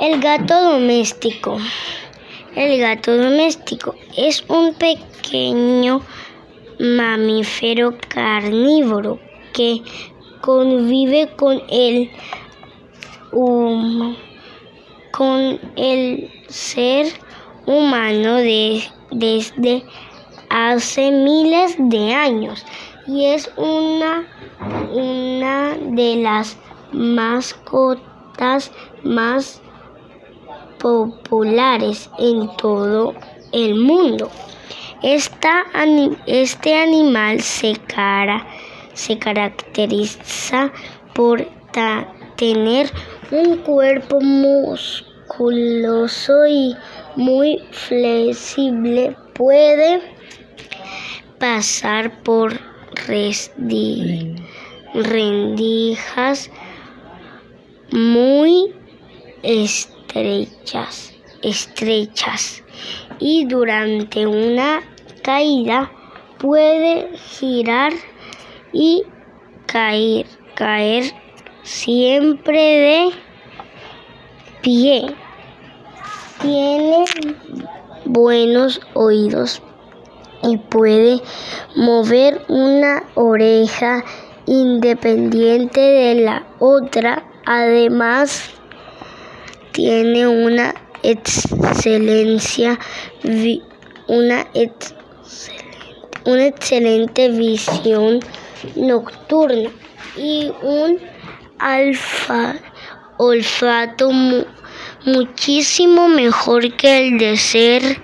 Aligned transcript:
El 0.00 0.20
gato 0.20 0.54
doméstico. 0.62 1.58
El 2.54 2.78
gato 2.78 3.16
doméstico 3.16 3.96
es 4.16 4.44
un 4.46 4.74
pequeño 4.74 6.02
mamífero 6.78 7.96
carnívoro 8.06 9.18
que 9.52 9.82
convive 10.40 11.28
con 11.34 11.60
el 11.68 12.12
con 15.10 15.58
el 15.74 16.30
ser 16.48 17.06
humano 17.66 18.36
desde 19.10 19.82
hace 20.48 21.10
miles 21.10 21.74
de 21.76 22.14
años 22.14 22.64
y 23.08 23.24
es 23.24 23.50
una, 23.56 24.28
una 24.92 25.76
de 25.76 26.16
las 26.22 26.56
mascotas 26.92 28.70
más 29.02 29.60
populares 30.78 32.10
en 32.18 32.48
todo 32.56 33.14
el 33.52 33.74
mundo. 33.74 34.30
este 35.02 36.74
animal 36.74 37.40
se, 37.40 37.74
cara, 37.86 38.46
se 38.94 39.18
caracteriza 39.18 40.72
por 41.14 41.46
tener 42.36 42.90
un 43.30 43.58
cuerpo 43.58 44.20
musculoso 44.20 44.76
y 46.46 46.74
muy 47.16 47.62
flexible. 47.70 49.16
Puede 49.34 50.00
pasar 51.38 52.22
por 52.22 52.58
rendijas 54.94 56.50
muy 57.90 58.74
estrechas, 59.42 59.97
estrechas 61.42 62.62
y 63.18 63.44
durante 63.46 64.26
una 64.26 64.82
caída 65.22 65.92
puede 66.38 67.16
girar 67.16 67.92
y 68.72 69.04
caer, 69.66 70.26
caer 70.54 71.12
siempre 71.62 72.60
de 72.60 73.10
pie. 74.62 75.14
Tiene 76.40 77.04
buenos 78.04 78.80
oídos 78.94 79.60
y 80.42 80.56
puede 80.56 81.20
mover 81.74 82.44
una 82.48 83.02
oreja 83.14 84.04
independiente 84.46 85.80
de 85.80 86.14
la 86.22 86.46
otra. 86.58 87.24
Además, 87.44 88.50
tiene 89.78 90.26
una 90.26 90.74
excelencia, 91.04 92.80
una, 94.08 94.44
excelente 96.24 97.28
visión 97.28 98.18
nocturna 98.74 99.70
y 100.16 100.50
un 100.62 100.98
alfa, 101.60 102.56
olfato 103.18 104.10
muchísimo 105.04 106.08
mejor 106.08 106.76
que 106.76 107.06
el 107.06 107.18
de 107.18 107.36
ser 107.36 108.00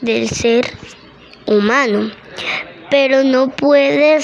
del 0.00 0.30
ser 0.30 0.64
humano, 1.44 2.10
pero 2.90 3.24
no 3.24 3.50
puede 3.50 4.22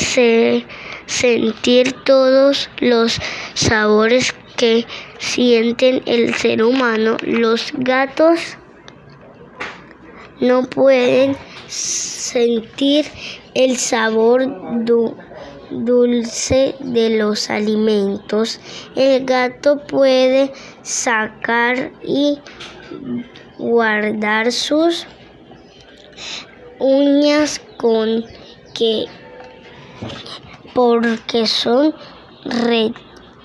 sentir 1.05 1.93
todos 2.05 2.71
los 2.81 3.21
sabores 3.53 4.35
que 4.61 4.87
sienten 5.19 6.03
el 6.05 6.35
ser 6.35 6.63
humano. 6.63 7.17
Los 7.23 7.73
gatos 7.73 8.59
no 10.39 10.65
pueden 10.65 11.35
sentir 11.67 13.07
el 13.55 13.79
sabor 13.79 14.45
dulce 15.71 16.75
de 16.79 17.17
los 17.17 17.49
alimentos. 17.49 18.61
El 18.97 19.25
gato 19.25 19.79
puede 19.87 20.53
sacar 20.83 21.93
y 22.03 22.39
guardar 23.57 24.53
sus 24.53 25.07
uñas 26.79 27.63
con 27.79 28.27
que 28.75 29.07
porque 30.75 31.47
son 31.47 31.95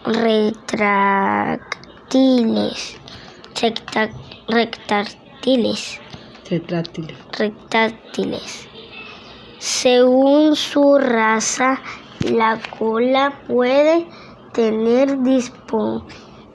retráctiles, 0.05 2.97
retráctiles, 3.59 5.99
retráctiles. 7.37 8.67
Según 9.57 10.55
su 10.55 10.97
raza, 10.99 11.81
la 12.19 12.61
cola 12.77 13.41
puede 13.47 14.05
tener 14.53 15.17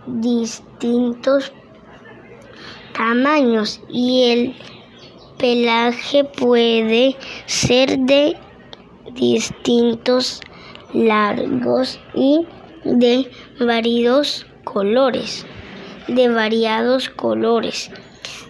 distintos 0.06 1.52
tamaños 2.96 3.80
y 3.88 4.30
el 4.30 4.56
pelaje 5.38 6.22
puede 6.24 7.16
ser 7.46 7.98
de 7.98 8.36
distintos 9.12 10.40
largos 10.92 11.98
y 12.14 12.46
de 12.84 13.30
variados 13.58 14.46
colores, 14.64 15.46
de 16.08 16.28
variados 16.28 17.08
colores. 17.10 17.90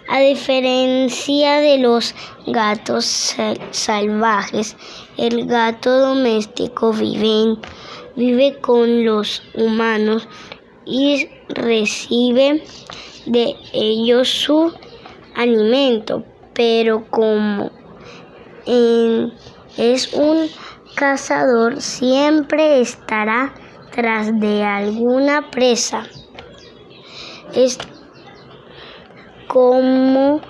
A 0.08 0.20
diferencia 0.20 1.60
de 1.60 1.78
los 1.78 2.14
gatos 2.46 3.36
salvajes, 3.70 4.76
el 5.16 5.46
gato 5.46 5.98
doméstico 6.00 6.92
vive, 6.92 7.56
vive 8.16 8.58
con 8.60 9.04
los 9.04 9.42
humanos 9.54 10.26
y 10.84 11.28
recibe 11.48 12.64
de 13.26 13.54
ellos 13.72 14.28
su 14.28 14.72
alimento, 15.36 16.24
pero 16.54 17.08
como 17.08 17.70
es 19.76 20.12
un 20.12 20.48
cazador, 20.96 21.80
siempre 21.80 22.80
estará 22.80 23.54
tras 24.00 24.40
de 24.40 24.64
alguna 24.64 25.50
presa. 25.50 26.04
Es 27.54 27.76
como 29.46 30.40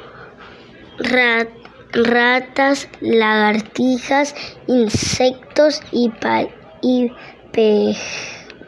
ratas, 1.92 2.88
lagartijas, 3.00 4.36
insectos 4.68 5.82
y, 5.90 6.12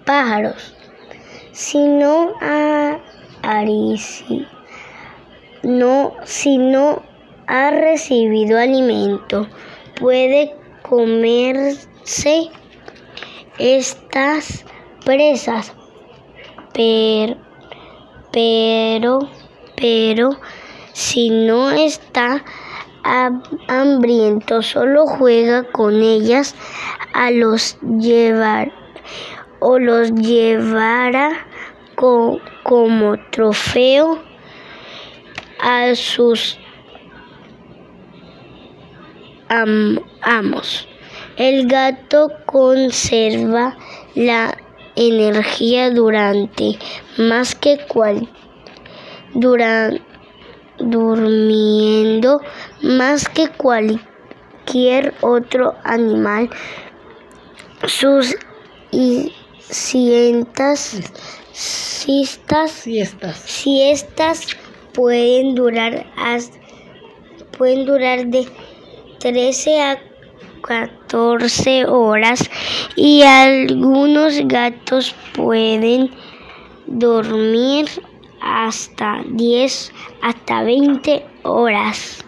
pájaros. 0.04 0.74
Si 1.52 1.78
no 1.78 2.32
ha 7.46 7.70
recibido 7.70 8.58
alimento, 8.58 9.46
puede 10.00 10.56
comerse 10.82 12.50
estas 13.58 14.64
presas, 15.04 15.72
pero, 16.72 17.36
pero, 18.32 19.18
pero 19.76 20.30
si 20.92 21.30
no 21.30 21.70
está 21.70 22.44
hambriento, 23.68 24.62
solo 24.62 25.06
juega 25.06 25.64
con 25.64 26.02
ellas 26.02 26.54
a 27.14 27.30
los 27.30 27.78
llevar 27.80 28.72
o 29.60 29.78
los 29.78 30.12
llevará 30.12 31.46
como 31.94 33.16
trofeo 33.30 34.22
a 35.60 35.94
sus 35.94 36.58
amos. 40.22 40.88
El 41.36 41.66
gato 41.68 42.30
conserva 42.46 43.76
la 44.14 44.56
energía 44.96 45.90
durante 45.90 46.78
más 47.16 47.54
que 47.54 47.78
cual 47.86 48.28
durmiendo 50.78 52.40
más 52.82 53.28
que 53.28 53.48
cualquier 53.48 55.14
otro 55.20 55.74
animal. 55.84 56.50
Sus 57.86 58.36
y 58.90 59.32
sientas, 59.58 61.00
siestas, 61.52 62.70
siestas. 62.70 63.38
siestas 63.38 64.56
pueden 64.92 65.54
durar 65.54 66.06
pueden 67.56 67.86
durar 67.86 68.26
de 68.26 68.46
13 69.18 69.80
a 69.80 69.98
14 71.12 71.84
horas 71.84 72.50
y 72.96 73.22
algunos 73.22 74.34
gatos 74.46 75.14
pueden 75.34 76.10
dormir 76.86 77.86
hasta 78.40 79.22
10, 79.28 79.92
hasta 80.22 80.62
20 80.62 81.22
horas. 81.42 82.24